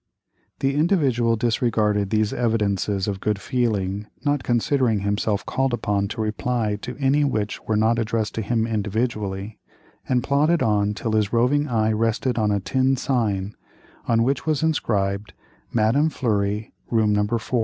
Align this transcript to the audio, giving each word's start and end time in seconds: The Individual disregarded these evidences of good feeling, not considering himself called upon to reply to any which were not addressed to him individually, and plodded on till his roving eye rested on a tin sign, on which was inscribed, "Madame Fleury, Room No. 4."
The 0.61 0.73
Individual 0.73 1.35
disregarded 1.35 2.09
these 2.09 2.33
evidences 2.33 3.07
of 3.07 3.19
good 3.21 3.39
feeling, 3.39 4.07
not 4.25 4.41
considering 4.41 5.01
himself 5.01 5.45
called 5.45 5.75
upon 5.75 6.07
to 6.07 6.21
reply 6.21 6.79
to 6.81 6.97
any 6.97 7.23
which 7.23 7.61
were 7.67 7.75
not 7.75 7.99
addressed 7.99 8.33
to 8.33 8.41
him 8.41 8.65
individually, 8.65 9.59
and 10.09 10.23
plodded 10.23 10.63
on 10.63 10.95
till 10.95 11.11
his 11.11 11.31
roving 11.31 11.67
eye 11.67 11.91
rested 11.93 12.39
on 12.39 12.49
a 12.49 12.59
tin 12.59 12.97
sign, 12.97 13.55
on 14.07 14.23
which 14.23 14.47
was 14.47 14.63
inscribed, 14.63 15.33
"Madame 15.71 16.09
Fleury, 16.09 16.73
Room 16.89 17.13
No. 17.13 17.23
4." 17.27 17.59